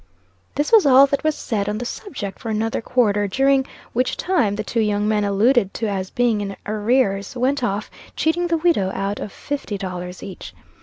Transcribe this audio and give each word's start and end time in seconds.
This 0.55 0.71
was 0.71 0.83
all 0.87 1.05
that 1.05 1.23
was 1.23 1.35
said 1.35 1.69
on 1.69 1.77
the 1.77 1.85
subject 1.85 2.39
for 2.39 2.49
another 2.49 2.81
quarter, 2.81 3.27
during 3.27 3.67
which 3.93 4.17
time 4.17 4.55
the 4.55 4.63
two 4.63 4.79
young 4.79 5.07
men 5.07 5.23
alluded 5.23 5.75
to 5.75 5.87
as 5.87 6.09
being 6.09 6.41
in 6.41 6.55
arrears, 6.65 7.35
went 7.37 7.63
off, 7.63 7.91
cheating 8.15 8.47
the 8.47 8.57
widow 8.57 8.89
out 8.95 9.19
of 9.19 9.31
fifty 9.31 9.77
dollars 9.77 10.23
each. 10.23 10.55